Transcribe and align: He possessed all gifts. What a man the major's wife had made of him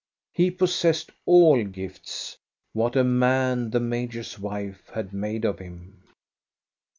He 0.33 0.49
possessed 0.49 1.11
all 1.27 1.63
gifts. 1.63 2.35
What 2.73 2.95
a 2.95 3.03
man 3.03 3.69
the 3.69 3.79
major's 3.79 4.39
wife 4.39 4.89
had 4.89 5.13
made 5.13 5.45
of 5.45 5.59
him 5.59 6.01